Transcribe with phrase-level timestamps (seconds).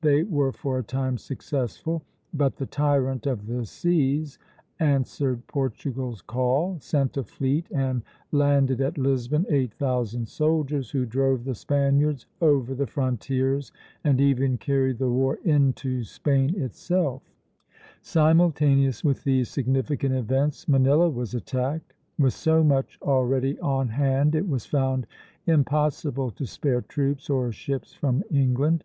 [0.00, 4.38] They were for a time successful; but the "tyrants of the seas"
[4.78, 11.42] answered Portugal's call, sent a fleet and landed at Lisbon eight thousand soldiers, who drove
[11.42, 13.72] the Spaniards over the frontiers,
[14.04, 17.24] and even carried the war into Spain itself.
[18.00, 21.92] Simultaneous with these significant events, Manila was attacked.
[22.20, 25.08] With so much already on hand, it was found
[25.44, 28.84] impossible to spare troops or ships from England.